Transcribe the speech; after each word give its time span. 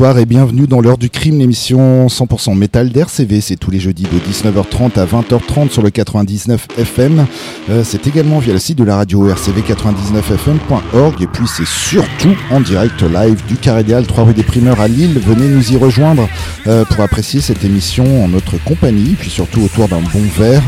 Bonsoir 0.00 0.18
et 0.18 0.24
bienvenue 0.24 0.66
dans 0.66 0.80
l'heure 0.80 0.96
du 0.96 1.10
crime, 1.10 1.40
l'émission 1.40 2.06
100% 2.06 2.56
métal 2.56 2.88
d'RCV. 2.88 3.42
C'est 3.42 3.56
tous 3.56 3.70
les 3.70 3.80
jeudis 3.80 4.04
de 4.04 4.18
19h30 4.18 4.98
à 4.98 5.04
20h30 5.04 5.68
sur 5.68 5.82
le 5.82 5.90
99 5.90 6.68
FM. 6.78 7.26
Euh, 7.68 7.84
c'est 7.84 8.06
également 8.06 8.38
via 8.38 8.54
le 8.54 8.58
site 8.58 8.78
de 8.78 8.84
la 8.84 8.96
radio 8.96 9.28
rcv99fm.org 9.28 11.20
et 11.20 11.26
puis 11.26 11.44
c'est 11.46 11.66
surtout 11.66 12.34
en 12.50 12.62
direct 12.62 13.02
live 13.02 13.44
du 13.46 13.56
Carré 13.56 13.84
3 13.84 14.24
rue 14.24 14.32
des 14.32 14.42
Primeurs 14.42 14.80
à 14.80 14.88
Lille. 14.88 15.20
Venez 15.22 15.48
nous 15.48 15.70
y 15.70 15.76
rejoindre 15.76 16.26
euh, 16.66 16.86
pour 16.86 17.04
apprécier 17.04 17.42
cette 17.42 17.62
émission 17.62 18.24
en 18.24 18.28
notre 18.28 18.56
compagnie, 18.64 19.16
puis 19.20 19.28
surtout 19.28 19.60
autour 19.60 19.86
d'un 19.88 20.00
bon 20.00 20.22
verre. 20.34 20.62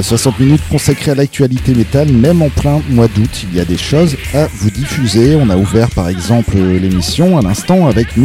60 0.00 0.32
euh, 0.38 0.44
minutes 0.44 0.62
consacrées 0.70 1.10
à 1.10 1.16
l'actualité 1.16 1.74
métal, 1.74 2.12
même 2.12 2.40
en 2.40 2.50
plein 2.50 2.80
mois 2.90 3.08
d'août. 3.08 3.46
Il 3.50 3.58
y 3.58 3.60
a 3.60 3.64
des 3.64 3.78
choses 3.78 4.16
à 4.32 4.46
vous 4.46 4.70
diffuser. 4.70 5.34
On 5.34 5.50
a 5.50 5.56
ouvert 5.56 5.90
par 5.90 6.08
exemple 6.08 6.56
l'émission 6.56 7.36
à 7.36 7.42
l'instant 7.42 7.88
avec 7.88 8.16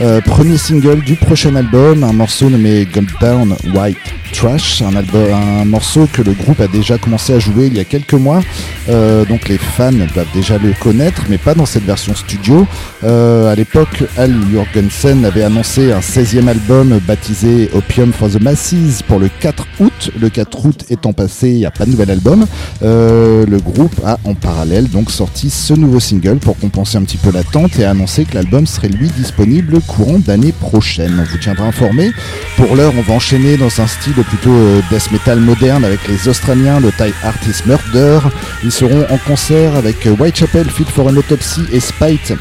Euh, 0.00 0.20
premier 0.20 0.56
single 0.56 1.00
du 1.00 1.14
prochain 1.14 1.54
album, 1.56 2.04
un 2.04 2.12
morceau 2.12 2.48
nommé 2.48 2.86
Gold 2.92 3.10
Down 3.20 3.54
White 3.74 3.98
Trash, 4.32 4.82
un, 4.82 5.64
morceau 5.64 6.08
que 6.10 6.22
le 6.22 6.32
groupe 6.32 6.60
a 6.60 6.68
déjà 6.68 6.96
commencé 6.98 7.34
à 7.34 7.38
jouer 7.38 7.66
il 7.66 7.76
y 7.76 7.80
a 7.80 7.84
quelques 7.84 8.14
mois, 8.14 8.40
euh, 8.88 9.24
donc 9.24 9.48
les 9.48 9.58
fans 9.58 9.92
doivent 9.92 10.32
déjà 10.32 10.56
le 10.56 10.72
connaître, 10.80 11.24
mais 11.28 11.36
pas 11.36 11.54
dans 11.54 11.66
cette 11.66 11.84
version 11.84 12.14
studio. 12.14 12.66
Euh, 13.04 13.52
à 13.52 13.54
l'époque, 13.56 14.04
Al 14.16 14.32
Jorgensen 14.52 15.24
avait 15.24 15.42
annoncé 15.42 15.92
un 15.92 16.00
16e 16.00 16.48
album 16.48 16.98
baptisé 17.06 17.68
Opium 17.74 18.12
for 18.12 18.30
the 18.30 18.40
Masses 18.40 19.02
pour 19.06 19.18
le 19.18 19.28
4 19.40 19.66
août. 19.80 20.10
Le 20.18 20.28
4 20.28 20.64
août 20.66 20.84
étant 20.90 21.12
passé, 21.12 21.50
il 21.50 21.58
n'y 21.58 21.66
a 21.66 21.70
pas 21.70 21.84
de 21.84 21.90
nouvel 21.90 22.10
album. 22.10 22.46
le 22.82 23.58
groupe 23.58 23.94
a 24.04 24.18
en 24.24 24.34
parallèle 24.34 24.88
donc 24.88 25.10
sorti 25.10 25.50
ce 25.50 25.74
nouveau 25.74 26.00
single 26.00 26.36
pour 26.36 26.56
compenser 26.58 26.96
un 26.96 27.02
petit 27.02 27.16
peu 27.16 27.30
l'attente 27.32 27.78
et 27.78 27.84
a 27.84 27.90
annoncé 27.90 28.24
que 28.24 28.34
l'album 28.34 28.66
serait 28.66 28.88
lui 28.88 29.08
disponible 29.08 29.49
courant 29.86 30.18
d'année 30.18 30.52
prochaine. 30.52 31.18
On 31.18 31.24
vous 31.24 31.38
tiendra 31.38 31.66
informé. 31.66 32.12
Pour 32.56 32.76
l'heure, 32.76 32.92
on 32.96 33.02
va 33.02 33.14
enchaîner 33.14 33.56
dans 33.56 33.80
un 33.80 33.86
style 33.86 34.14
plutôt 34.14 34.52
euh, 34.52 34.80
death 34.90 35.10
metal 35.10 35.40
moderne 35.40 35.84
avec 35.84 36.06
les 36.08 36.28
Australiens, 36.28 36.80
le 36.80 36.92
Thai 36.92 37.12
Artist 37.22 37.66
Murder. 37.66 38.20
Ils 38.62 38.72
seront 38.72 39.06
en 39.10 39.18
concert 39.18 39.74
avec 39.74 40.06
euh, 40.06 40.10
Whitechapel, 40.10 40.70
Fit 40.70 40.84
for 40.84 41.06
an 41.08 41.16
Autopsy 41.16 41.62
et 41.72 41.80
Spite 41.80 42.32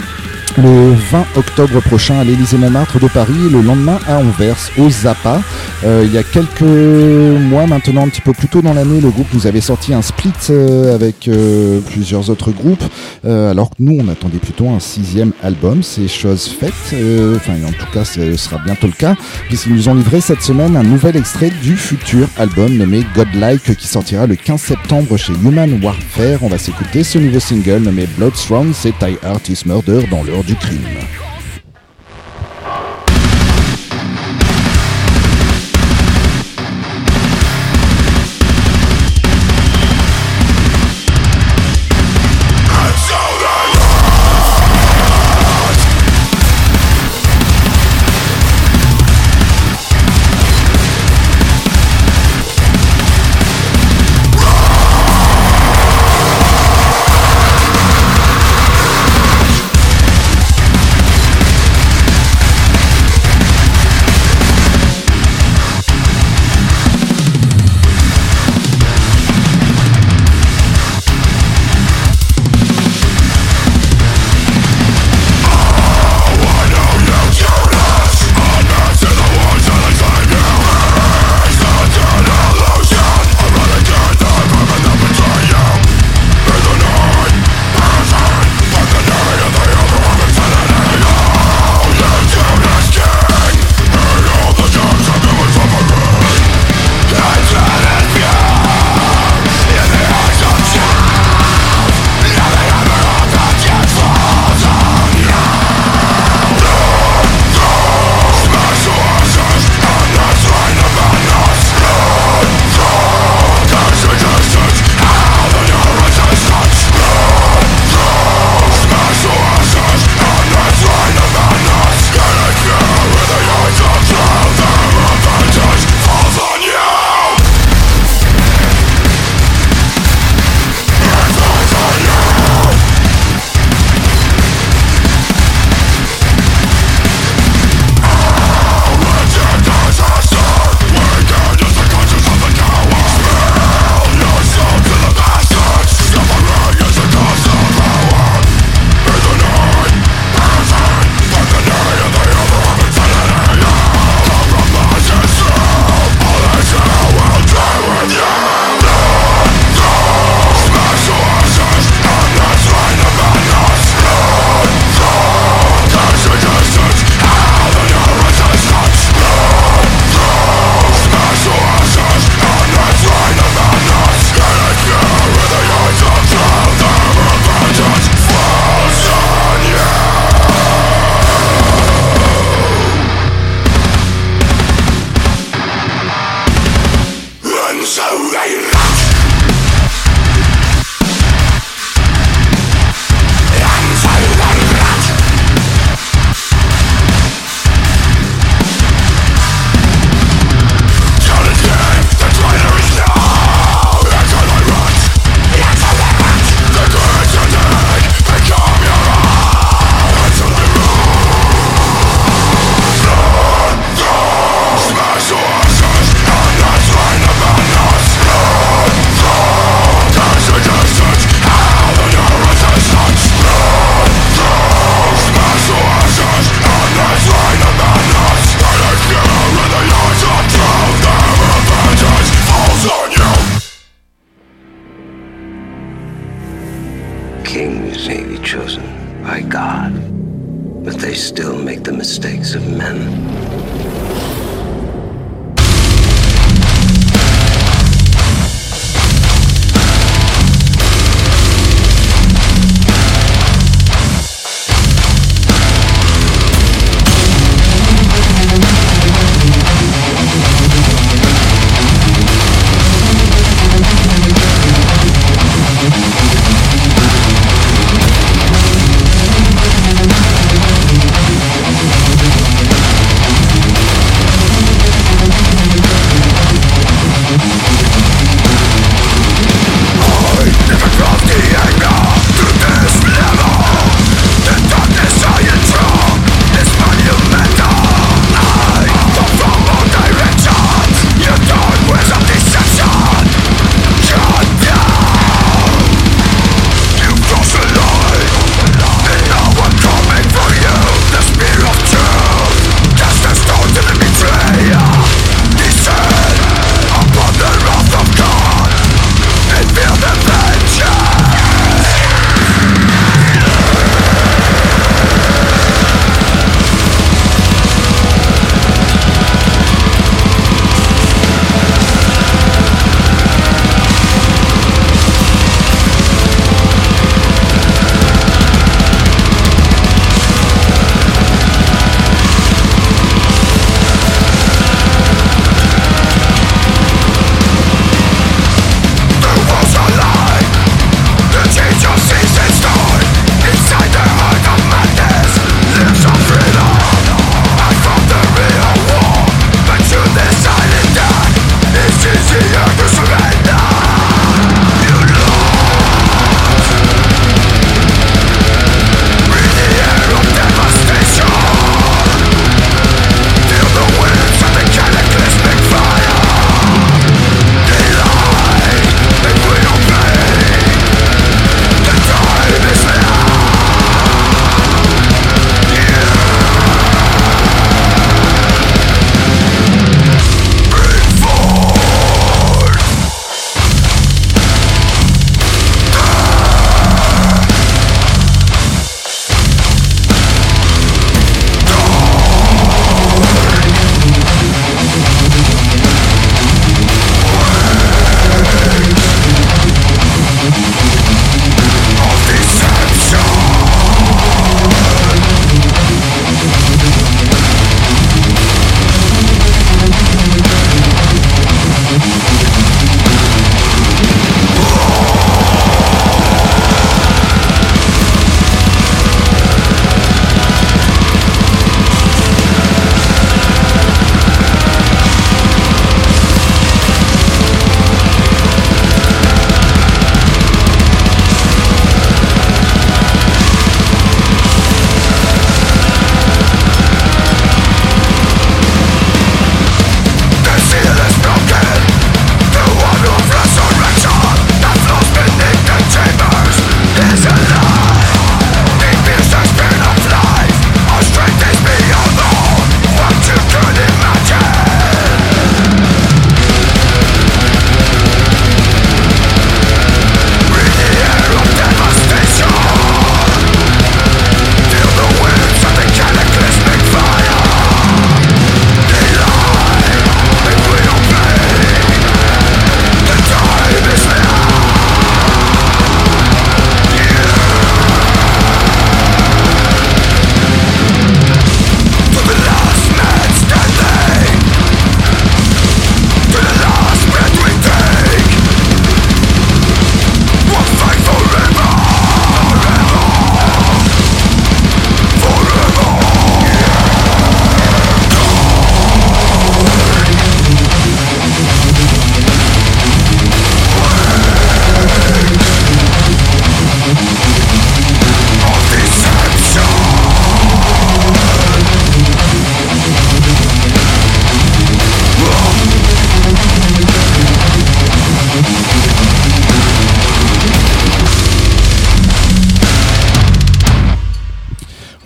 le 0.57 0.94
20 0.94 1.25
octobre 1.36 1.81
prochain 1.81 2.19
à 2.19 2.24
l'Élysée 2.24 2.57
Montmartre 2.57 3.00
de 3.00 3.07
Paris 3.07 3.34
et 3.48 3.50
le 3.50 3.62
lendemain 3.62 4.00
à 4.07 4.18
Anvers, 4.18 4.57
au 4.78 4.90
Zappa. 4.90 5.42
Euh, 5.84 6.04
il 6.06 6.12
y 6.13 6.18
a 6.18 6.24
quelques 6.24 6.62
mois 6.62 7.68
maintenant, 7.68 8.04
un 8.04 8.10
petit 8.10 8.22
peu 8.22 8.34
plus 8.34 8.48
tôt 8.48 8.62
dans 8.62 8.74
l'année, 8.74 9.01
le 9.01 9.10
groupe 9.10 9.28
nous 9.34 9.48
avait 9.48 9.62
sorti 9.62 9.94
un 9.94 10.01
split 10.01 10.31
euh, 10.50 10.96
avec 10.96 11.28
euh, 11.28 11.80
plusieurs 11.81 12.30
autres 12.30 12.51
groupes, 12.51 12.84
alors 13.25 13.69
que 13.69 13.75
nous 13.80 13.98
on 14.00 14.07
attendait 14.07 14.38
plutôt 14.38 14.69
un 14.69 14.80
sixième 14.80 15.31
album. 15.44 15.84
C'est 15.84 16.07
chose 16.07 16.48
faite, 16.48 16.74
enfin 17.36 17.54
en 17.68 17.72
tout 17.72 17.92
cas 17.94 18.06
ce 18.06 18.36
sera 18.36 18.57
bientôt 18.60 18.88
le 18.88 18.94
cas, 18.94 19.16
puisqu'ils 19.48 19.74
nous 19.74 19.90
ont 19.90 19.95
livré 19.95 20.22
cette 20.22 20.42
semaine 20.42 20.75
un 20.75 20.84
nouvel 20.84 21.16
extrait 21.18 21.52
du 21.62 21.75
futur 21.75 22.28
album 22.38 22.75
nommé 22.78 23.04
Godlike 23.16 23.75
qui 23.75 23.88
sortira 23.88 24.28
le 24.28 24.36
15 24.36 24.60
septembre 24.60 25.18
chez 25.18 25.34
Human 25.34 25.80
Warfare. 25.84 26.42
On 26.42 26.50
va 26.50 26.57
s'écouter 26.57 27.04
ce 27.04 27.18
nouveau 27.18 27.40
single 27.40 27.80
nommé 27.80 28.07
Bloodstone, 28.18 28.72
c'est 28.74 28.98
Thai 28.98 29.18
Artist 29.24 29.66
Murder 29.66 30.06
dans 30.10 30.24
l'heure 30.24 30.39
du 30.44 30.56
crime. 30.56 31.29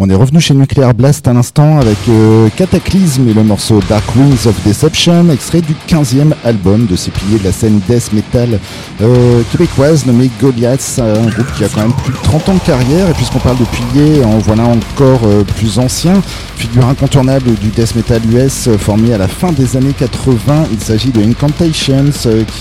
On 0.06 0.10
est 0.10 0.16
revenu 0.16 0.42
chez 0.42 0.54
Nuclear 0.54 0.94
Blast 0.94 1.30
à 1.30 1.34
l'instant 1.34 1.80
avec 1.80 1.96
euh, 2.10 2.50
Cataclysm 2.58 3.30
et 3.30 3.34
le 3.34 3.42
morceau 3.42 3.80
Dark 3.88 4.04
Wings 4.18 4.48
of 4.48 4.54
Deception, 4.66 5.30
extrait 5.32 5.62
du 5.62 5.74
15e 5.88 6.34
album 6.44 6.88
de 6.88 6.98
ces 6.98 7.10
piliers 7.10 7.40
de 7.40 7.46
la 7.46 7.54
scène 7.54 7.80
death 7.88 8.12
metal 8.12 8.60
euh, 9.02 9.42
québécoise 9.50 10.06
nommé 10.06 10.30
Goliath, 10.42 11.00
un 11.02 11.30
groupe 11.30 11.50
qui 11.56 11.64
a 11.64 11.70
quand 11.70 11.84
même 11.84 11.94
plus 12.04 12.12
de 12.12 12.18
30 12.18 12.50
ans 12.50 12.54
de 12.56 12.60
carrière. 12.60 13.10
Et 13.12 13.14
puisqu'on 13.14 13.40
parle 13.40 13.56
de 13.60 13.64
piliers, 13.64 14.26
en 14.26 14.40
voilà 14.40 14.64
encore 14.64 15.22
euh, 15.24 15.46
plus 15.46 15.80
ancien, 15.80 16.22
figure 16.58 16.86
incontournable 16.86 17.54
du 17.62 17.70
death 17.70 17.96
metal 17.96 18.22
US 18.30 18.68
formé 18.80 19.14
à 19.14 19.18
la 19.18 19.30
fin 19.30 19.54
des 19.54 19.78
années 19.78 19.96
80. 19.98 20.66
Il 20.74 20.82
s'agit 20.82 21.12
de 21.12 21.24
Incantations 21.24 22.12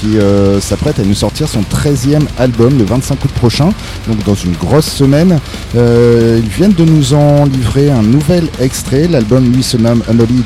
qui 0.00 0.16
s'apprête 0.60 1.00
à 1.00 1.02
nous 1.02 1.14
sortir 1.14 1.48
son 1.48 1.62
13e 1.62 2.22
album 2.38 2.78
le 2.78 2.84
25 2.84 3.24
août 3.24 3.30
prochain, 3.32 3.70
donc 4.06 4.22
dans 4.24 4.34
une 4.34 4.52
grosse 4.52 4.86
semaine. 4.86 5.40
ils 5.74 6.48
viennent 6.48 6.72
de 6.72 6.84
nous 6.84 7.14
en 7.14 7.31
livrer 7.44 7.90
un 7.90 8.02
nouvel 8.02 8.48
extrait. 8.60 9.08
L'album 9.08 9.52
lui 9.52 9.62
se 9.62 9.76
nomme 9.76 10.02
Unholy 10.08 10.42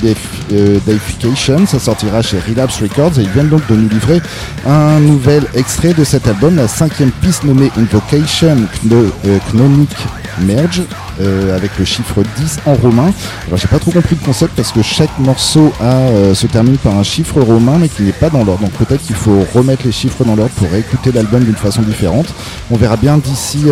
Deification. 0.87 1.67
Ça 1.67 1.79
sortira 1.79 2.23
chez 2.23 2.39
Relapse 2.39 2.81
Records 2.81 3.19
et 3.19 3.23
ils 3.23 3.31
viennent 3.31 3.49
donc 3.49 3.67
de 3.69 3.75
nous 3.75 3.89
livrer 3.89 4.21
un 4.67 5.01
nouvel 5.01 5.45
extrait 5.55 5.95
de 5.95 6.05
cet 6.05 6.27
album, 6.27 6.57
la 6.57 6.69
cinquième 6.69 7.11
piste 7.11 7.45
nommée 7.45 7.71
Invocation 7.77 8.57
Knonic 8.85 9.91
euh, 9.97 10.47
Merge. 10.47 10.83
Euh, 11.21 11.57
avec 11.57 11.79
le 11.79 11.85
chiffre 11.87 12.23
10 12.37 12.59
en 12.67 12.75
romain. 12.75 13.11
Alors 13.47 13.57
j'ai 13.57 13.69
pas 13.69 13.79
trop 13.79 13.91
compris 13.91 14.17
le 14.21 14.25
concept 14.27 14.53
parce 14.55 14.71
que 14.71 14.83
chaque 14.83 15.19
morceau 15.19 15.73
a, 15.81 16.35
se 16.35 16.47
termine 16.47 16.77
par 16.77 16.99
un 16.99 17.03
chiffre 17.03 17.41
romain 17.41 17.79
mais 17.81 17.89
qui 17.89 18.03
n'est 18.03 18.13
pas 18.13 18.29
dans 18.29 18.45
l'ordre. 18.45 18.63
Donc 18.63 18.73
peut-être 18.73 19.03
qu'il 19.03 19.17
faut 19.17 19.47
remettre 19.55 19.87
les 19.87 19.93
chiffres 19.93 20.25
dans 20.25 20.37
l'ordre 20.37 20.53
pour 20.57 20.75
écouter 20.75 21.13
l'album 21.13 21.43
d'une 21.43 21.57
façon 21.57 21.81
différente. 21.81 22.27
On 22.71 22.77
verra 22.77 22.97
bien 22.97 23.17
d'ici 23.17 23.65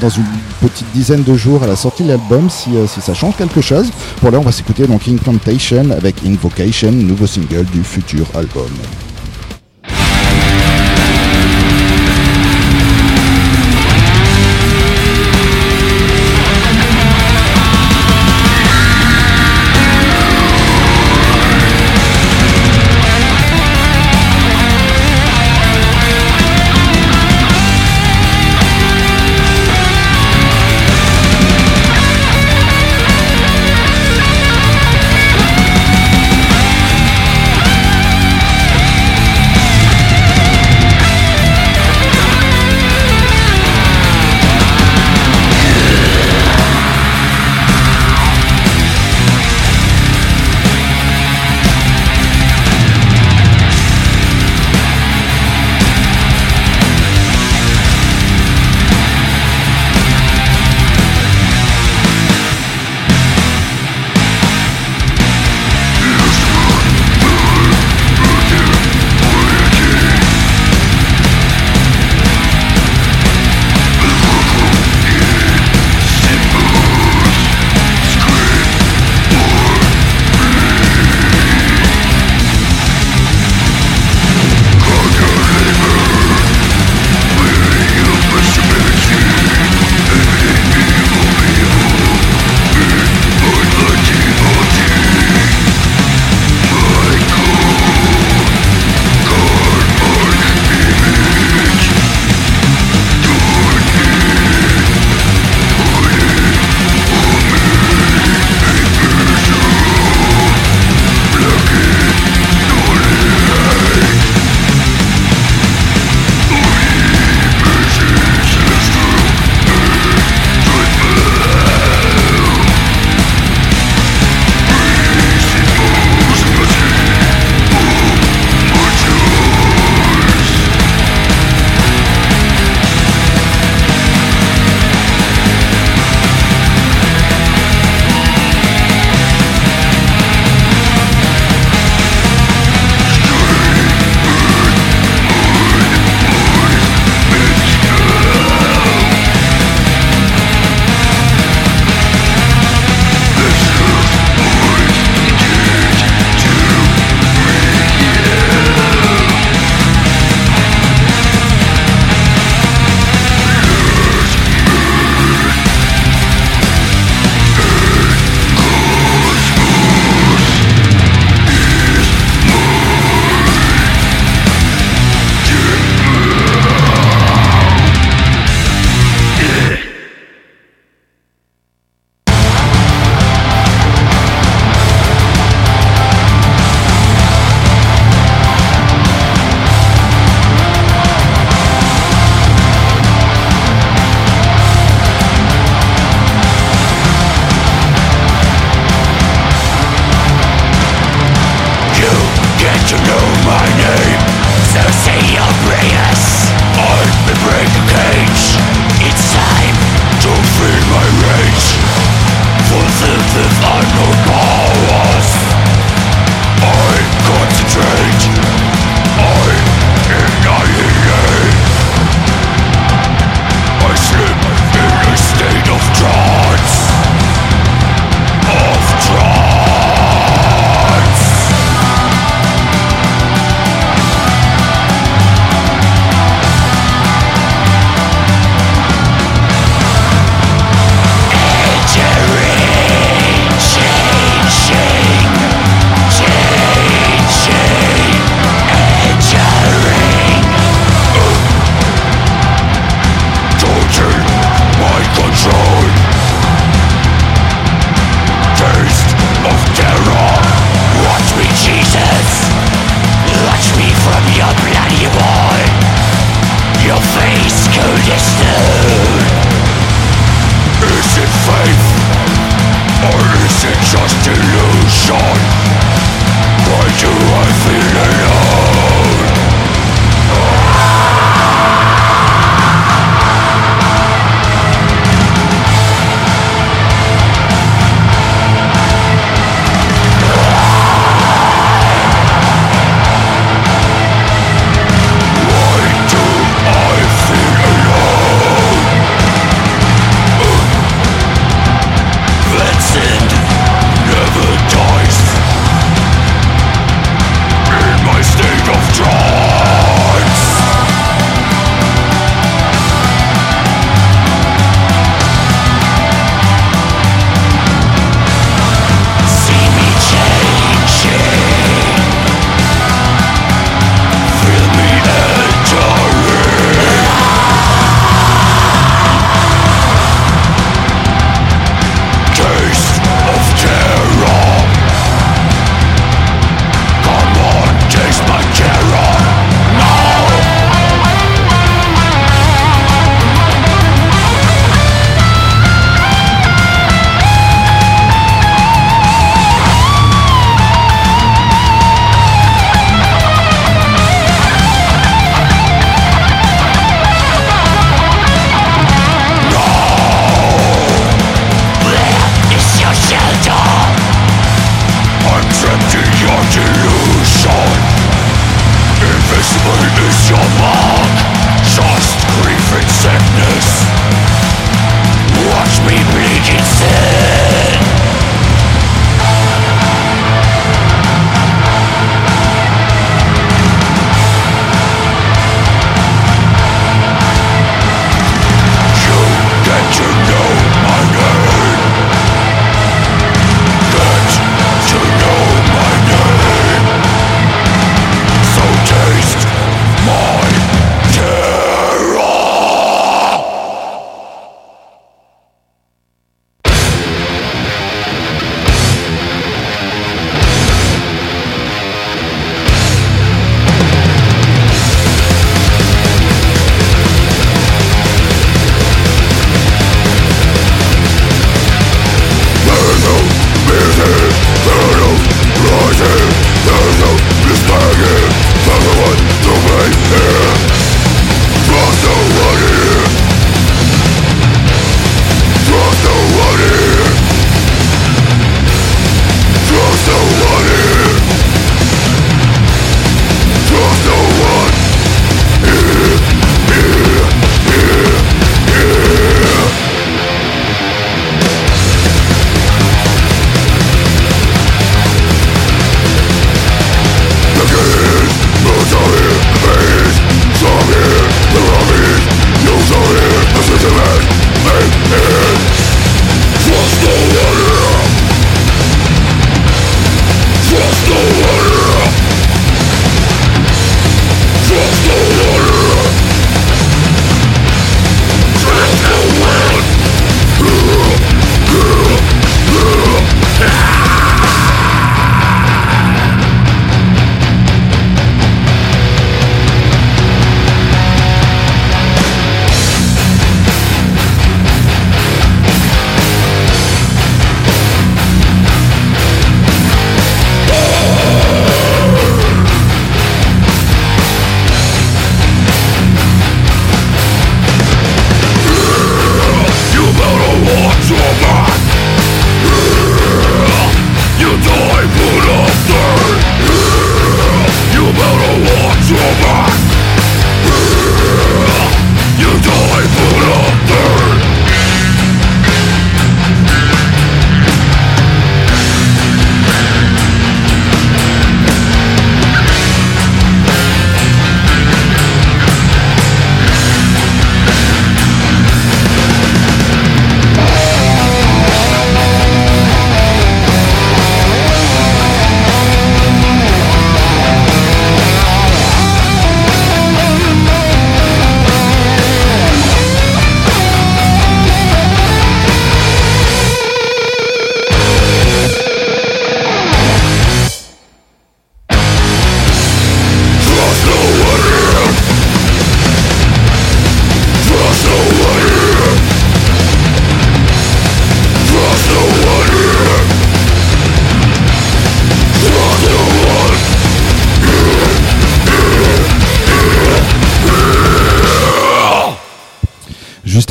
dans 0.00 0.08
une 0.10 0.24
petite 0.60 0.90
dizaine 0.92 1.22
de 1.22 1.34
jours 1.34 1.62
à 1.62 1.66
la 1.66 1.76
sortie 1.76 2.02
de 2.02 2.08
l'album 2.08 2.50
si, 2.50 2.70
si 2.86 3.00
ça 3.00 3.14
change 3.14 3.36
quelque 3.36 3.62
chose. 3.62 3.90
Pour 4.20 4.30
là 4.30 4.38
on 4.38 4.42
va 4.42 4.52
s'écouter 4.52 4.86
donc 4.86 5.08
Incantation 5.08 5.90
avec 5.90 6.16
Invocation, 6.26 6.92
nouveau 6.92 7.26
single 7.26 7.64
du 7.72 7.82
futur 7.82 8.26
album. 8.34 8.68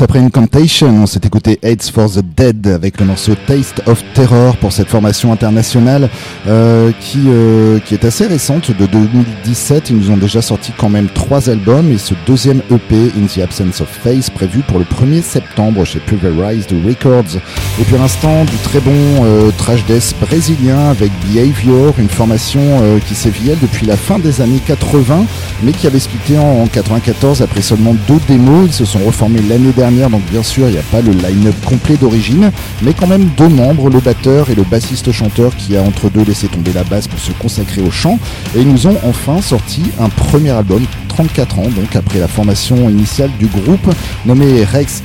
Juste 0.02 0.10
après 0.10 0.26
Incantation, 0.26 0.88
on 1.00 1.06
s'est 1.06 1.20
écouté 1.22 1.60
Aids 1.62 1.92
for 1.94 2.10
the 2.10 2.24
Dead 2.36 2.66
avec 2.66 2.98
le 2.98 3.06
morceau 3.06 3.36
Taste 3.46 3.82
of 3.86 4.02
Terror 4.14 4.56
pour 4.56 4.72
cette 4.72 4.88
formation 4.88 5.32
internationale 5.32 6.08
euh, 6.48 6.90
qui, 6.98 7.20
euh, 7.28 7.78
qui 7.78 7.94
est 7.94 8.04
assez 8.04 8.26
récente, 8.26 8.76
de 8.76 8.86
2017. 8.86 9.90
Ils 9.90 9.96
nous 9.98 10.10
ont 10.10 10.16
déjà 10.16 10.42
sorti 10.42 10.72
quand 10.76 10.88
même 10.88 11.06
trois 11.06 11.48
albums 11.48 11.92
et 11.92 11.98
ce 11.98 12.14
deuxième 12.26 12.62
EP, 12.72 13.12
In 13.16 13.26
the 13.26 13.44
Absence 13.44 13.80
of 13.80 13.88
Face, 13.88 14.28
prévu 14.28 14.62
pour 14.66 14.80
le 14.80 14.84
1er 14.84 15.22
septembre 15.22 15.84
chez 15.84 16.00
Pulverized 16.00 16.72
Records. 16.84 17.36
Et 17.80 17.84
puis 17.84 17.96
l'instant, 17.96 18.44
du 18.44 18.56
très 18.64 18.80
bon 18.80 18.90
euh, 19.24 19.52
trash 19.56 19.84
death 19.86 20.16
brésilien 20.20 20.90
avec 20.90 21.12
Behavior, 21.32 21.94
une 21.98 22.08
formation 22.08 22.60
euh, 22.60 22.98
qui 23.06 23.14
sévillait 23.14 23.56
depuis 23.62 23.86
la 23.86 23.96
fin 23.96 24.18
des 24.18 24.40
années 24.40 24.62
80, 24.66 25.26
mais 25.62 25.70
qui 25.70 25.86
avait 25.86 26.00
splitté 26.00 26.38
en, 26.38 26.62
en 26.62 26.66
94 26.66 27.40
après 27.40 27.62
seulement 27.62 27.94
deux 28.08 28.18
démos. 28.26 28.66
Ils 28.66 28.72
se 28.72 28.84
sont 28.84 28.98
reformés 28.98 29.42
l'année 29.48 29.70
dernière, 29.70 29.91
donc 30.00 30.22
bien 30.30 30.42
sûr, 30.42 30.68
il 30.68 30.72
n'y 30.72 30.78
a 30.78 30.82
pas 30.90 31.00
le 31.00 31.12
line-up 31.12 31.54
complet 31.64 31.96
d'origine, 31.96 32.50
mais 32.82 32.94
quand 32.94 33.06
même 33.06 33.28
deux 33.36 33.48
membres, 33.48 33.90
le 33.90 34.00
batteur 34.00 34.50
et 34.50 34.54
le 34.54 34.62
bassiste-chanteur 34.62 35.54
qui 35.56 35.76
a 35.76 35.82
entre 35.82 36.08
deux 36.08 36.24
laissé 36.24 36.48
tomber 36.48 36.72
la 36.72 36.84
basse 36.84 37.08
pour 37.08 37.18
se 37.18 37.32
consacrer 37.32 37.82
au 37.82 37.90
chant. 37.90 38.18
Et 38.56 38.60
ils 38.60 38.68
nous 38.68 38.86
ont 38.86 38.96
enfin 39.04 39.40
sorti 39.42 39.82
un 40.00 40.08
premier 40.08 40.50
album 40.50 40.82
34 41.08 41.58
ans, 41.58 41.68
donc 41.76 41.94
après 41.94 42.18
la 42.20 42.28
formation 42.28 42.88
initiale 42.88 43.30
du 43.38 43.46
groupe, 43.46 43.86
nommé 44.24 44.64
Rex 44.64 45.02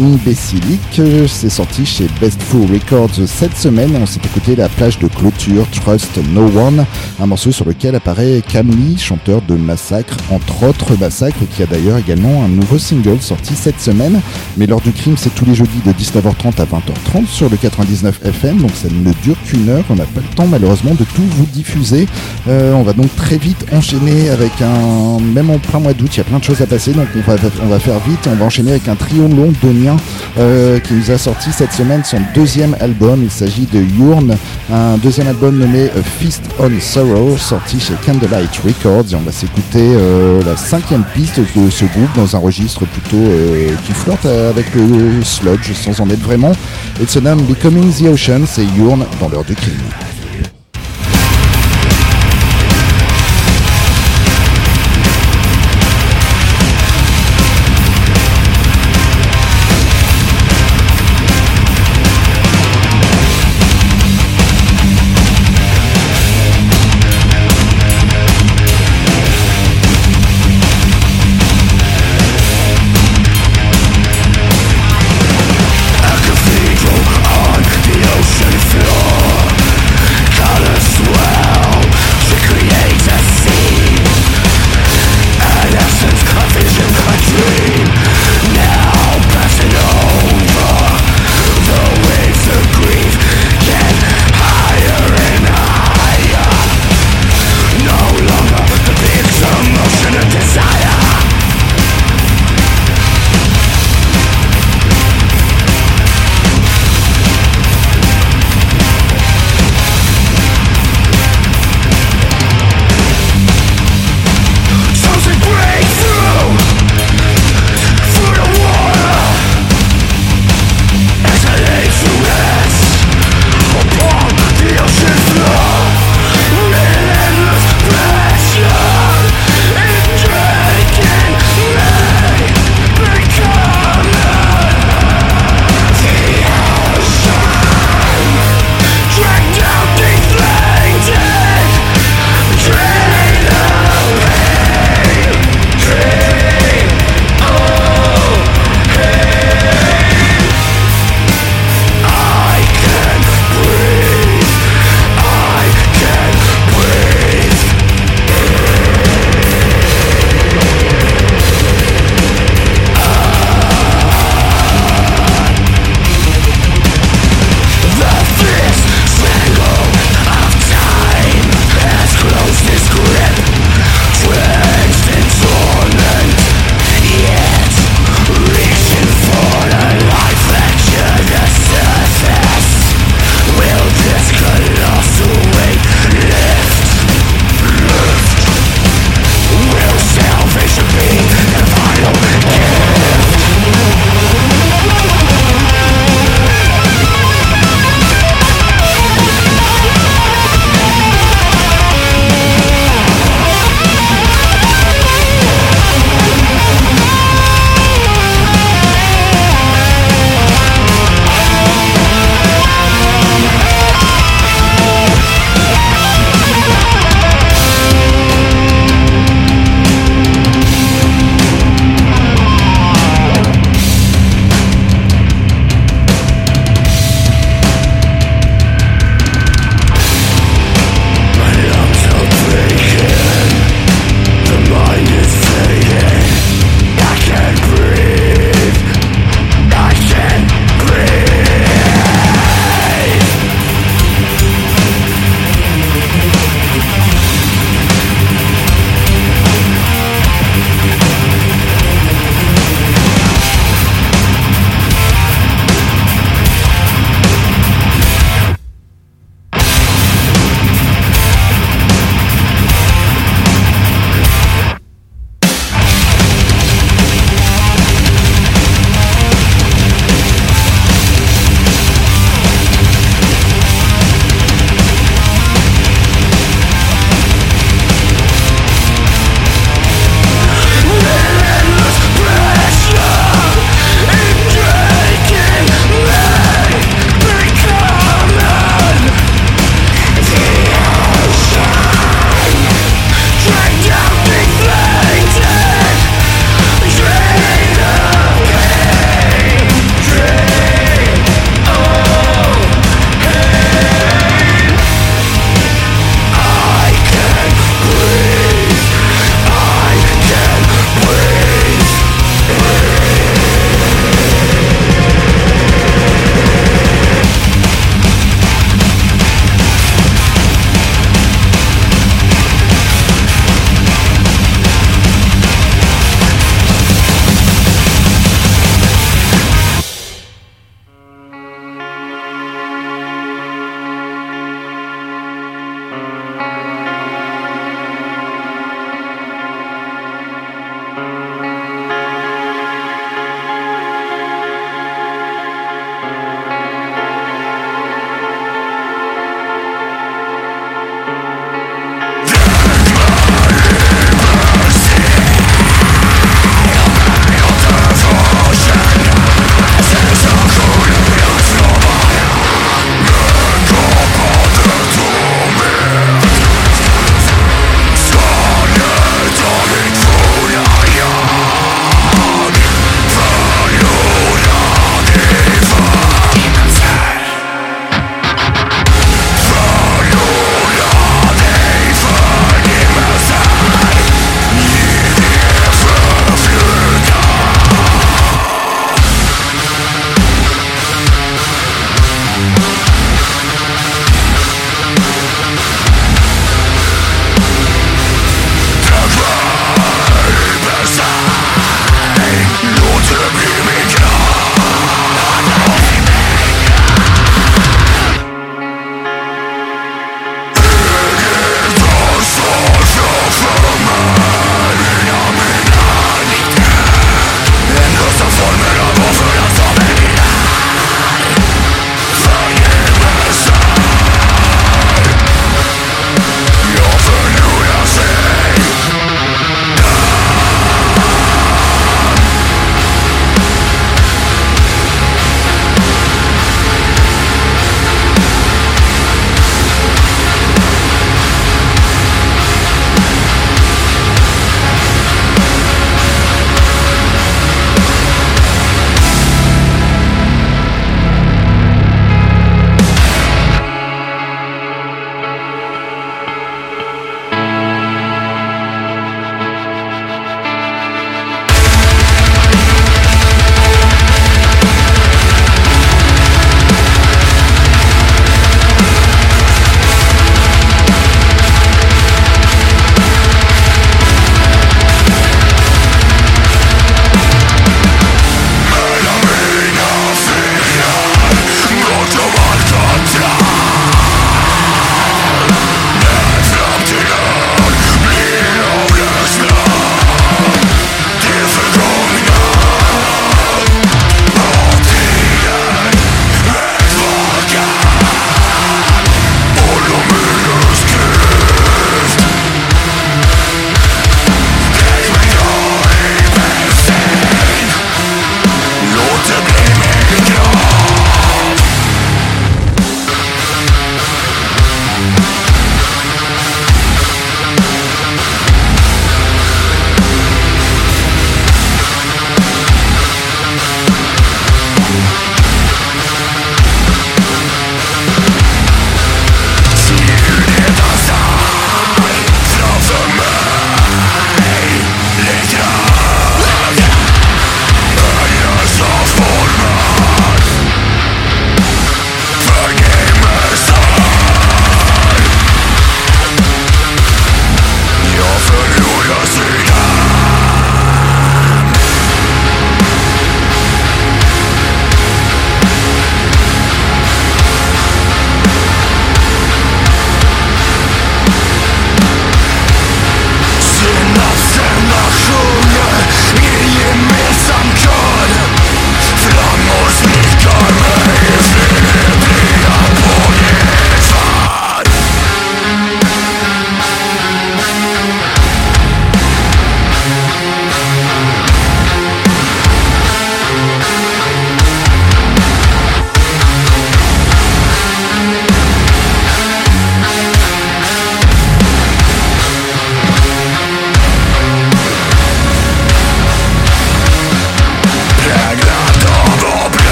Imbecilic. 0.00 1.00
C'est 1.28 1.48
sorti 1.48 1.86
chez 1.86 2.08
Best 2.20 2.42
Fool 2.42 2.66
Records 2.72 3.26
cette 3.26 3.56
semaine. 3.56 3.96
On 4.00 4.06
s'est 4.06 4.20
écouté 4.24 4.56
la 4.56 4.68
plage 4.68 4.98
de 4.98 5.06
clôture 5.06 5.64
Trust 5.70 6.18
No 6.32 6.46
One, 6.58 6.84
un 7.20 7.26
morceau 7.26 7.52
sur 7.52 7.64
lequel 7.64 7.94
apparaît 7.94 8.42
Camille, 8.48 8.98
chanteur 8.98 9.42
de 9.42 9.54
Massacre, 9.54 10.16
entre 10.30 10.64
autres 10.64 10.96
Massacre, 10.98 11.38
qui 11.54 11.62
a 11.62 11.66
d'ailleurs 11.66 11.98
également 11.98 12.42
un 12.44 12.48
nouveau 12.48 12.78
single 12.78 13.20
sorti 13.20 13.54
cette 13.54 13.75
semaine. 13.80 14.20
Mais 14.56 14.66
l'heure 14.66 14.80
du 14.80 14.92
crime, 14.92 15.16
c'est 15.16 15.34
tous 15.34 15.44
les 15.44 15.54
jeudis 15.54 15.80
de 15.84 15.92
19h30 15.92 16.60
à 16.60 16.64
20h30 16.64 17.26
sur 17.26 17.48
le 17.48 17.56
99 17.56 18.20
FM, 18.24 18.58
donc 18.58 18.70
ça 18.74 18.88
ne 18.88 19.12
dure 19.22 19.36
qu'une 19.44 19.68
heure. 19.68 19.84
On 19.90 19.94
n'a 19.94 20.04
pas 20.04 20.20
le 20.20 20.34
temps 20.34 20.46
malheureusement 20.46 20.94
de 20.94 21.04
tout 21.04 21.22
vous 21.36 21.46
diffuser. 21.46 22.06
Euh, 22.48 22.72
on 22.74 22.82
va 22.82 22.92
donc 22.92 23.14
très 23.16 23.38
vite 23.38 23.66
enchaîner 23.72 24.30
avec 24.30 24.52
un 24.62 25.20
même 25.20 25.50
en 25.50 25.58
plein 25.58 25.80
mois 25.80 25.92
d'août, 25.92 26.10
il 26.14 26.18
y 26.18 26.20
a 26.20 26.24
plein 26.24 26.38
de 26.38 26.44
choses 26.44 26.60
à 26.62 26.66
passer, 26.66 26.92
donc 26.92 27.08
on 27.16 27.20
va, 27.20 27.36
on 27.62 27.66
va 27.66 27.78
faire 27.78 27.98
vite. 28.00 28.28
On 28.30 28.34
va 28.34 28.44
enchaîner 28.44 28.72
avec 28.72 28.88
un 28.88 28.96
trio 28.96 29.28
londonien 29.28 29.96
euh, 30.38 30.78
qui 30.80 30.94
nous 30.94 31.10
a 31.10 31.18
sorti 31.18 31.50
cette 31.52 31.72
semaine 31.72 32.02
son 32.04 32.18
deuxième 32.34 32.76
album. 32.80 33.20
Il 33.22 33.30
s'agit 33.30 33.66
de 33.72 33.80
Yourn, 33.80 34.36
un 34.72 34.96
deuxième 34.98 35.28
album 35.28 35.58
nommé 35.58 35.90
Feast 36.18 36.42
on 36.58 36.70
Sorrow, 36.80 37.36
sorti 37.36 37.80
chez 37.80 37.94
Candlelight 38.04 38.56
Records. 38.64 39.12
Et 39.12 39.14
on 39.14 39.20
va 39.20 39.32
s'écouter 39.32 39.80
euh, 39.94 40.42
la 40.44 40.56
cinquième 40.56 41.04
piste 41.14 41.40
de 41.40 41.70
ce 41.70 41.84
groupe 41.84 42.14
dans 42.16 42.36
un 42.36 42.38
registre 42.38 42.84
plutôt 42.86 43.16
qui 43.84 43.92
flirte 43.92 44.26
avec 44.26 44.74
le 44.74 45.22
sludge 45.22 45.72
sans 45.72 46.00
en 46.00 46.10
être 46.10 46.22
vraiment. 46.22 46.52
Et 47.00 47.06
se 47.06 47.18
nomme 47.18 47.42
Becoming 47.42 47.92
the 47.92 48.06
Ocean, 48.06 48.44
c'est 48.46 48.64
Yourn 48.64 49.04
dans 49.20 49.28
l'heure 49.28 49.44
du. 49.44 49.54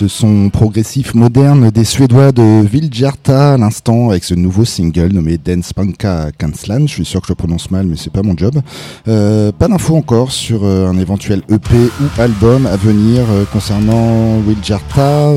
Ce 0.00 0.08
son 0.08 0.48
progressif 0.48 1.12
moderne 1.12 1.70
des 1.70 1.84
Suédois 1.84 2.32
de 2.32 2.64
Viljarta 2.64 3.52
à 3.52 3.56
l'instant 3.58 4.08
avec 4.08 4.24
ce 4.24 4.32
nouveau 4.32 4.64
single 4.64 5.12
nommé 5.12 5.36
Dance 5.36 5.74
Panka 5.74 6.28
Kanslan. 6.38 6.86
Je 6.86 6.94
suis 6.94 7.04
sûr 7.04 7.20
que 7.20 7.26
je 7.26 7.34
prononce 7.34 7.70
mal, 7.70 7.84
mais 7.84 7.96
c'est 7.98 8.10
pas 8.10 8.22
mon 8.22 8.34
job. 8.34 8.62
Euh, 9.08 9.52
pas 9.52 9.68
d'infos 9.68 9.96
encore 9.96 10.32
sur 10.32 10.64
euh, 10.64 10.88
un 10.88 10.96
éventuel 10.96 11.42
EP 11.50 11.74
ou 11.74 12.20
album 12.20 12.64
à 12.64 12.76
venir 12.76 13.24
euh, 13.28 13.44
concernant 13.52 14.38
Viljarta, 14.40 15.34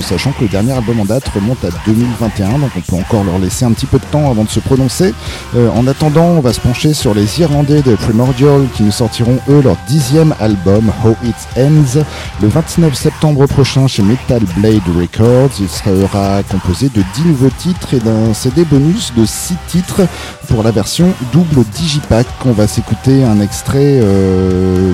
sachant 0.00 0.32
que 0.32 0.42
le 0.42 0.48
dernier 0.48 0.72
album 0.72 0.98
en 0.98 1.04
date 1.04 1.28
remonte 1.28 1.64
à 1.64 1.68
2021, 1.86 2.58
donc 2.58 2.70
on 2.76 2.80
peut 2.80 2.96
encore 2.96 3.22
leur 3.22 3.38
laisser 3.38 3.64
un 3.64 3.70
petit 3.70 3.86
peu 3.86 3.98
de 3.98 4.06
temps 4.06 4.28
avant 4.28 4.42
de 4.42 4.48
se 4.48 4.58
prononcer. 4.58 5.14
en 5.56 5.86
attendant, 5.86 6.26
on 6.26 6.40
va 6.40 6.52
se 6.52 6.60
pencher 6.60 6.94
sur 6.94 7.14
les 7.14 7.40
Irlandais 7.40 7.82
de 7.82 7.94
Primordial 7.94 8.66
qui 8.74 8.82
nous 8.82 8.90
sortiront 8.90 9.38
eux 9.48 9.62
leur 9.62 9.76
dixième 9.86 10.34
album 10.40 10.90
How 11.04 11.14
It 11.24 11.36
Ends 11.56 12.02
le 12.42 12.48
29 12.48 12.92
septembre 12.92 13.46
prochain 13.46 13.86
Metal 14.02 14.42
Blade 14.56 14.82
Records. 14.96 15.50
Il 15.60 15.68
sera 15.68 16.42
composé 16.42 16.88
de 16.88 17.02
10 17.14 17.24
nouveaux 17.24 17.50
titres 17.50 17.94
et 17.94 18.00
d'un 18.00 18.34
CD 18.34 18.64
bonus 18.64 19.12
de 19.16 19.24
6 19.24 19.56
titres 19.68 20.02
pour 20.48 20.62
la 20.62 20.70
version 20.70 21.12
double 21.32 21.64
digipack. 21.74 22.26
On 22.44 22.52
va 22.52 22.66
s'écouter 22.66 23.24
un 23.24 23.40
extrait 23.40 24.00
euh, 24.02 24.92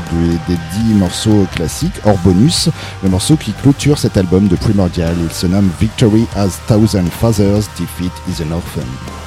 des 0.48 0.56
10 0.84 0.94
morceaux 0.94 1.46
classiques 1.54 2.00
hors 2.04 2.18
bonus. 2.18 2.68
Le 3.02 3.08
morceau 3.08 3.36
qui 3.36 3.52
clôture 3.52 3.98
cet 3.98 4.16
album 4.16 4.48
de 4.48 4.56
Primordial. 4.56 5.14
Il 5.22 5.32
se 5.32 5.46
nomme 5.46 5.70
Victory 5.80 6.26
as 6.36 6.58
Thousand 6.66 7.06
Fathers, 7.10 7.68
Defeat 7.78 8.12
is 8.28 8.42
an 8.42 8.52
Orphan. 8.52 9.25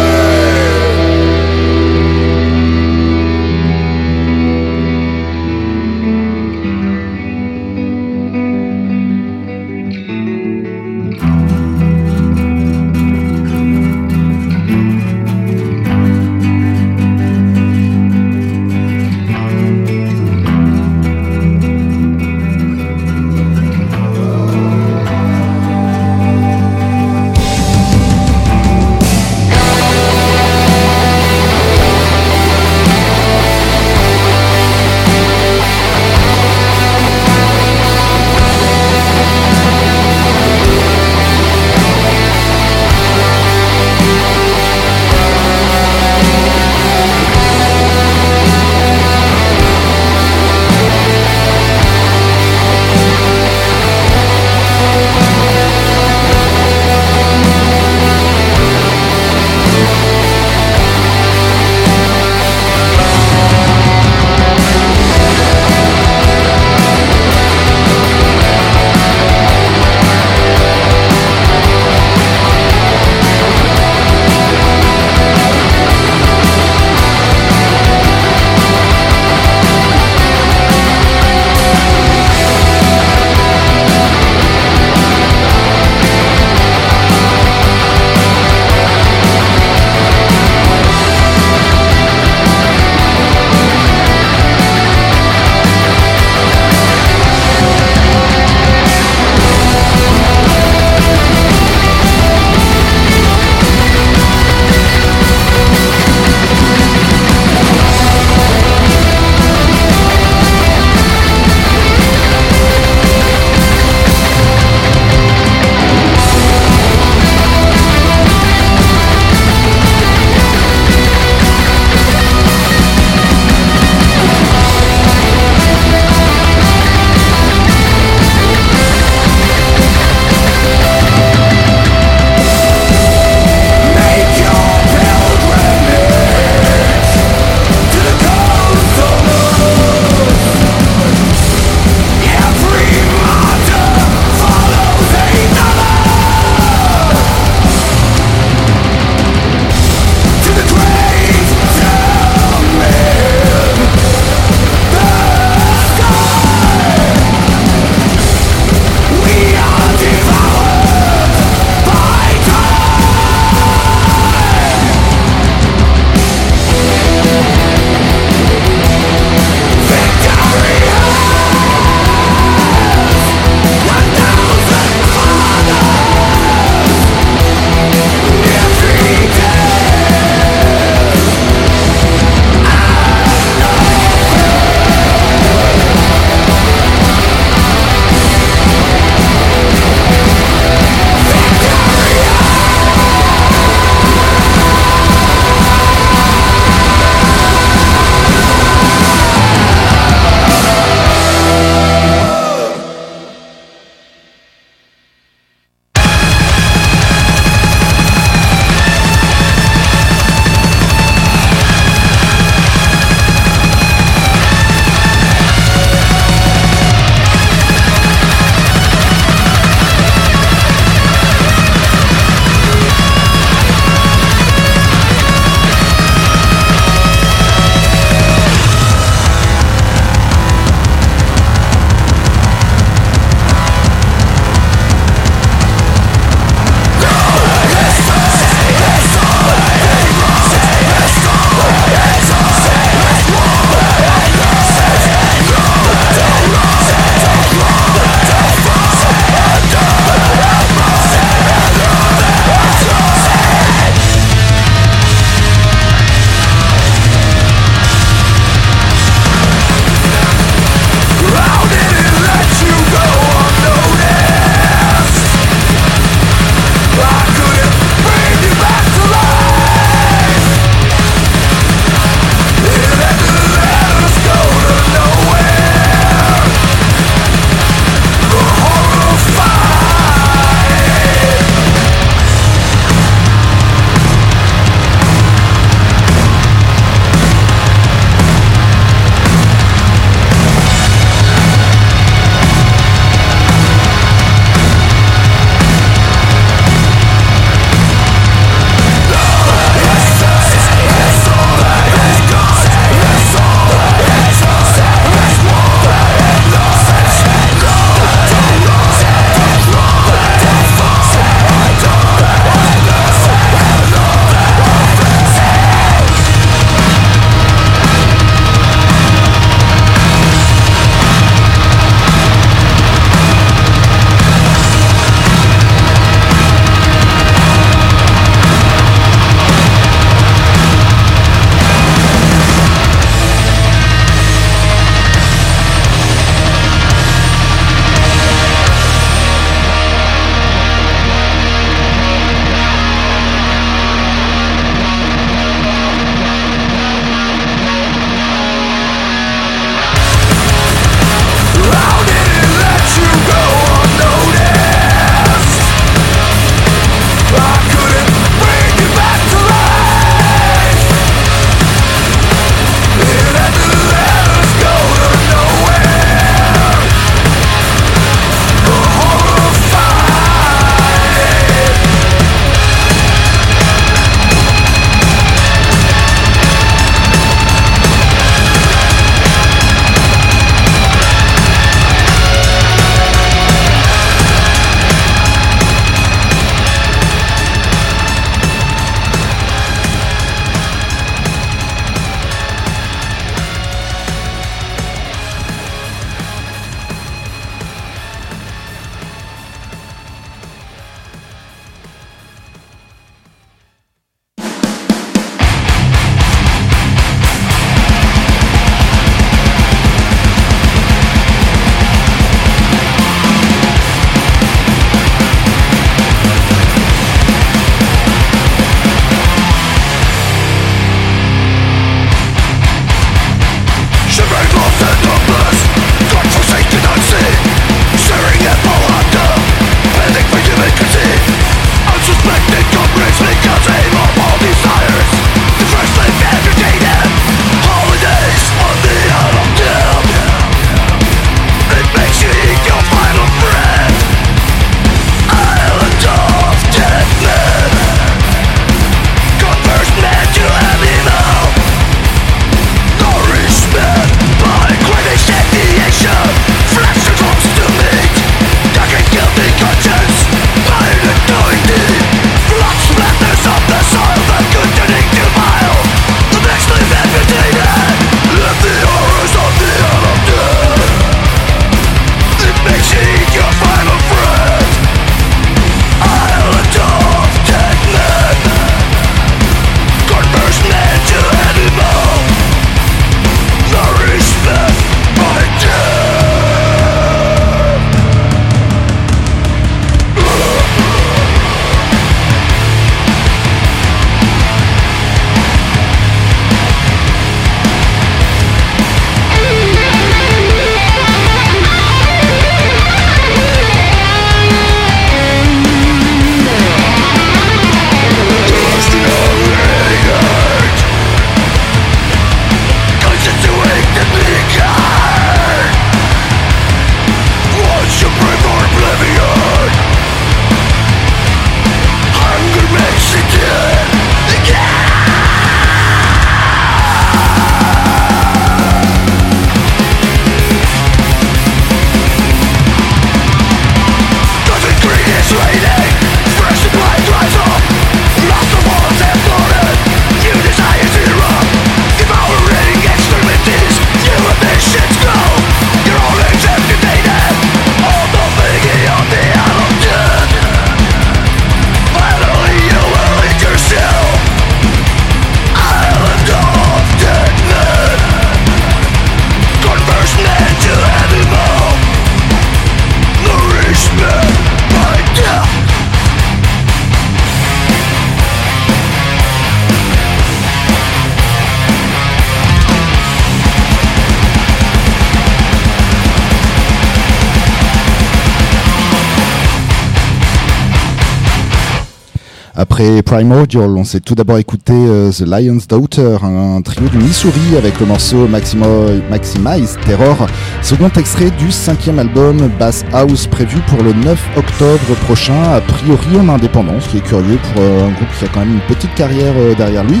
Après 582.82 583.02
Primordial, 583.02 583.70
on 583.76 583.84
s'est 583.84 584.00
tout 584.00 584.16
d'abord 584.16 584.38
écouté 584.38 584.72
euh, 584.72 585.12
The 585.12 585.20
Lion's 585.20 585.68
Daughter, 585.68 586.16
un, 586.24 586.60
trio 586.62 586.88
du 586.88 586.98
Missouri 586.98 587.56
avec 587.56 587.78
le 587.78 587.86
morceau 587.86 588.26
Maximize 588.26 589.78
Terror, 589.86 590.26
second 590.62 590.90
extrait 590.96 591.30
du 591.38 591.52
cinquième 591.52 592.00
album 592.00 592.50
Bass 592.58 592.84
House 592.92 593.28
prévu 593.28 593.60
pour 593.68 593.84
le 593.84 593.92
9 593.92 594.18
octobre 594.36 594.96
prochain, 595.04 595.40
a 595.54 595.60
priori 595.60 596.18
en 596.18 596.28
indépendance, 596.28 596.82
ce 596.86 596.88
qui 596.88 596.96
est 596.96 597.02
curieux 597.02 597.38
pour 597.52 597.62
euh, 597.62 597.86
un 597.86 597.92
groupe 597.92 598.08
qui 598.18 598.24
a 598.24 598.28
quand 598.34 598.40
même 598.40 598.54
une 598.54 598.74
petite 598.74 598.92
carrière 598.96 599.32
euh, 599.36 599.54
derrière 599.54 599.84
lui. 599.84 600.00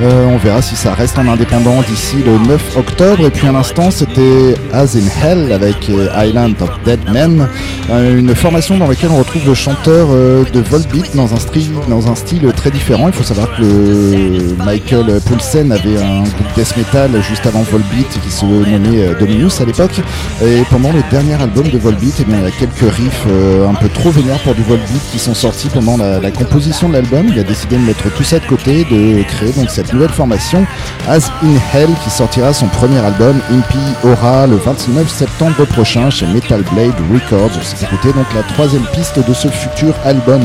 on 0.00 0.38
verra 0.38 0.62
si 0.62 0.74
ça 0.74 0.94
reste 0.94 1.18
en 1.18 1.28
indépendant 1.28 1.82
d'ici 1.82 2.16
le 2.24 2.38
9 2.48 2.76
octobre. 2.78 3.26
Et 3.26 3.30
puis 3.30 3.46
à 3.46 3.52
l'instant, 3.52 3.90
c'était 3.90 4.54
As 4.72 4.96
in 4.96 5.06
Hell 5.22 5.52
avec 5.52 5.90
Island 6.16 6.54
of 6.62 6.70
Dead 6.84 6.98
Men, 7.12 7.46
une 7.90 8.34
formation 8.34 8.78
dans 8.78 8.88
laquelle 8.88 9.10
on 9.10 9.18
retrouve 9.18 9.46
le 9.46 9.54
chanteur 9.54 10.08
de 10.08 10.60
Volbeat 10.60 11.14
dans 11.14 11.34
un 11.34 11.38
style 11.38 11.70
dans 11.88 12.10
un 12.10 12.14
style 12.22 12.52
très 12.56 12.70
différent. 12.70 13.08
Il 13.08 13.12
faut 13.12 13.22
savoir 13.22 13.48
que 13.56 14.54
Michael 14.64 15.20
Poulsen 15.26 15.72
avait 15.72 15.98
un 15.98 16.22
groupe 16.22 16.54
death 16.56 16.76
metal 16.76 17.10
juste 17.22 17.46
avant 17.46 17.62
Volbeat 17.62 18.08
qui 18.22 18.30
se 18.30 18.44
nommait 18.44 19.08
euh, 19.08 19.18
Dominus 19.18 19.60
à 19.60 19.64
l'époque. 19.64 20.00
Et 20.44 20.62
pendant 20.70 20.92
le 20.92 21.02
dernier 21.10 21.34
album 21.34 21.68
de 21.68 21.78
Volbeat, 21.78 22.14
eh 22.20 22.24
bien, 22.24 22.38
il 22.38 22.44
y 22.44 22.46
a 22.46 22.50
quelques 22.50 22.94
riffs 22.94 23.24
euh, 23.28 23.68
un 23.68 23.74
peu 23.74 23.88
trop 23.88 24.10
vénères 24.10 24.38
pour 24.40 24.54
du 24.54 24.62
Volbeat 24.62 25.02
qui 25.10 25.18
sont 25.18 25.34
sortis 25.34 25.68
pendant 25.68 25.96
la, 25.96 26.30
composition 26.30 26.88
de 26.88 26.94
l'album. 26.94 27.26
Il 27.28 27.38
a 27.38 27.42
décidé 27.42 27.76
de 27.76 27.82
mettre 27.82 28.12
tout 28.14 28.22
ça 28.22 28.38
de 28.38 28.46
côté, 28.46 28.84
de 28.84 29.22
créer 29.24 29.52
donc 29.52 29.70
cette 29.70 29.92
nouvelle 29.92 30.10
formation 30.10 30.64
As 31.08 31.30
in 31.42 31.56
Hell 31.72 31.90
qui 32.04 32.10
sortira 32.10 32.52
son 32.52 32.66
premier 32.68 32.98
album 32.98 33.40
Impy 33.50 33.78
Aura 34.04 34.46
le 34.46 34.56
29 34.56 35.08
septembre 35.08 35.64
prochain 35.66 36.10
chez 36.10 36.26
Metal 36.26 36.62
Blade 36.72 36.94
Records. 37.12 37.50
C'est 37.62 37.84
écouté 37.84 38.12
donc 38.12 38.26
la 38.34 38.42
troisième 38.42 38.84
piste 38.94 39.18
de 39.26 39.34
ce 39.34 39.48
futur 39.48 39.94
album. 40.04 40.42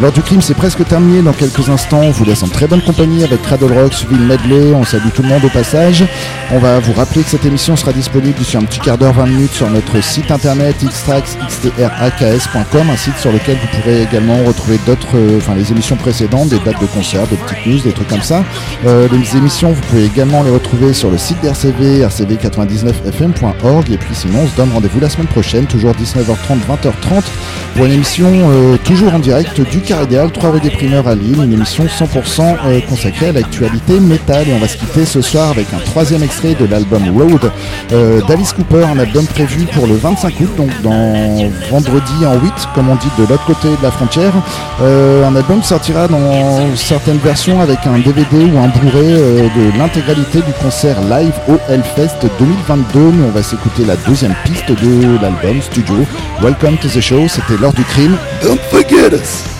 Lors 0.00 0.12
du 0.12 0.22
crime, 0.22 0.42
c'est 0.42 0.54
presque 0.54 0.86
terminé 0.86 1.05
dans 1.06 1.32
quelques 1.32 1.68
instants. 1.68 2.00
On 2.02 2.10
vous 2.10 2.24
laisse 2.24 2.42
en 2.42 2.48
très 2.48 2.66
bonne 2.66 2.82
compagnie 2.82 3.22
avec 3.22 3.40
Cradle 3.42 3.72
Rock, 3.72 3.94
suivi 3.94 4.16
le 4.16 4.24
medley. 4.24 4.74
On 4.74 4.82
salue 4.84 5.10
tout 5.14 5.22
le 5.22 5.28
monde 5.28 5.44
au 5.44 5.48
passage. 5.48 6.04
On 6.50 6.58
va 6.58 6.80
vous 6.80 6.92
rappeler 6.92 7.22
que 7.22 7.30
cette 7.30 7.44
émission 7.44 7.76
sera 7.76 7.92
disponible 7.92 8.44
sur 8.44 8.58
un 8.60 8.64
petit 8.64 8.80
quart 8.80 8.98
d'heure, 8.98 9.12
20 9.12 9.26
minutes 9.26 9.52
sur 9.52 9.70
notre 9.70 10.02
site 10.02 10.32
internet 10.32 10.74
xtraxxtraks.com, 10.84 12.90
un 12.90 12.96
site 12.96 13.16
sur 13.18 13.30
lequel 13.32 13.56
vous 13.56 13.68
pourrez 13.78 14.02
également 14.02 14.42
retrouver 14.44 14.78
d'autres, 14.84 15.16
euh, 15.16 15.38
enfin 15.38 15.54
les 15.54 15.70
émissions 15.70 15.94
précédentes, 15.96 16.48
des 16.48 16.58
dates 16.58 16.80
de 16.80 16.86
concerts, 16.86 17.28
des 17.28 17.36
petites 17.36 17.66
news, 17.66 17.78
des 17.78 17.92
trucs 17.92 18.08
comme 18.08 18.22
ça. 18.22 18.42
Euh, 18.86 19.06
les 19.12 19.36
émissions, 19.36 19.70
vous 19.72 19.82
pouvez 19.82 20.06
également 20.06 20.42
les 20.42 20.50
retrouver 20.50 20.92
sur 20.92 21.10
le 21.10 21.18
site 21.18 21.40
d'RCV, 21.42 22.04
rcv99fm.org. 22.04 23.92
Et 23.92 23.98
puis 23.98 24.14
sinon, 24.14 24.40
on 24.44 24.48
se 24.48 24.56
donne 24.56 24.72
rendez-vous 24.72 24.98
la 25.00 25.08
semaine 25.08 25.28
prochaine, 25.28 25.66
toujours 25.66 25.92
19h30, 25.92 26.58
20h30, 26.68 27.22
pour 27.76 27.84
une 27.84 27.92
émission 27.92 28.26
euh, 28.30 28.78
toujours 28.84 29.14
en 29.14 29.18
direct 29.18 29.60
du 29.60 29.80
Carré 29.82 30.04
Idéal, 30.04 30.32
3 30.32 30.50
rue 30.50 30.60
des 30.60 30.70
Primeurs 30.70 31.06
à 31.06 31.14
Lille, 31.14 31.36
une 31.42 31.52
émission 31.52 31.84
100% 31.84 32.56
euh, 32.64 32.80
consacrée 32.88 33.28
à 33.28 33.32
l'actualité 33.32 34.00
métal. 34.00 34.48
Et 34.48 34.54
on 34.54 34.58
va 34.58 34.68
se 34.68 34.78
quitter 34.78 35.04
ce 35.04 35.20
soir 35.20 35.50
avec 35.50 35.66
un 35.74 35.78
troisième 35.78 36.22
extrait 36.22 36.54
de 36.54 36.64
l'album 36.64 37.02
Road 37.14 37.50
euh, 37.92 38.22
d'Alice 38.22 38.54
Cooper, 38.54 38.84
un 38.84 38.98
album 38.98 39.26
prévu 39.26 39.66
pour 39.66 39.86
le 39.86 39.94
25 39.94 40.40
août, 40.40 40.50
donc 40.56 40.70
dans 40.82 41.50
vendredi 41.70 42.24
en 42.24 42.40
8, 42.40 42.52
comme 42.74 42.88
on 42.88 42.94
dit 42.94 43.10
de 43.18 43.24
l'autre 43.24 43.44
côté 43.44 43.68
de 43.68 43.82
la 43.82 43.90
frontière. 43.90 44.32
Euh, 44.80 45.28
un 45.28 45.36
album 45.36 45.62
sortira 45.62 46.08
dans 46.08 46.74
certaines 46.76 47.18
versions 47.18 47.60
avec 47.60 47.86
un 47.86 47.98
DVD 47.98 48.36
ou 48.36 48.58
un 48.58 48.68
bourré 48.68 49.06
de 49.06 49.78
l'intégralité 49.78 50.38
du 50.38 50.52
concert 50.62 51.00
live 51.02 51.34
au 51.48 51.58
Hellfest 51.70 52.26
2022. 52.38 53.00
Nous, 53.00 53.24
on 53.24 53.30
va 53.32 53.42
s'écouter 53.42 53.84
la 53.84 53.96
deuxième 53.96 54.34
piste 54.44 54.70
de 54.70 55.20
l'album 55.20 55.60
Studio. 55.60 55.96
Welcome 56.42 56.78
to 56.78 56.88
the 56.88 57.00
show, 57.00 57.28
c'était 57.28 57.60
l'heure 57.66 57.74
du 57.74 57.84
crime. 57.84 58.16
Don't 58.42 58.60
forget 58.70 59.12
us! 59.12 59.55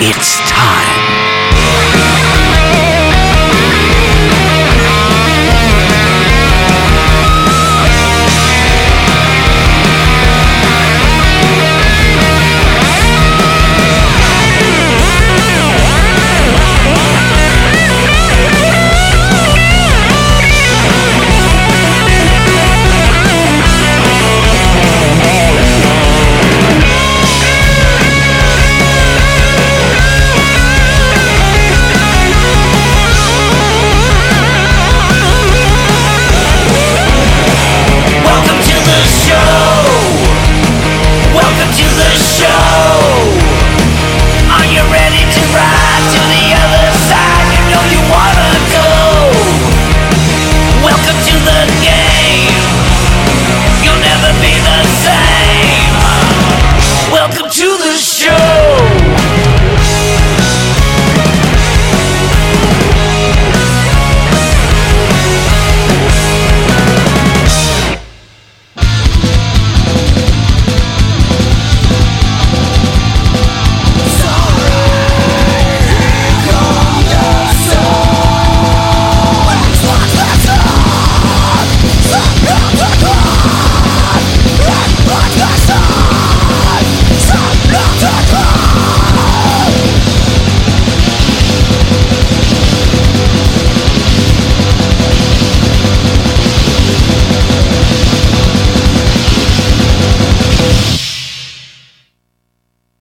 It's 0.00 0.38
time. 0.48 1.27